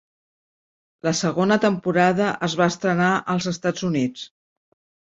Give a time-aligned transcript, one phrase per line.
[1.07, 4.29] La segona temporada es va estrenar als Estats Units.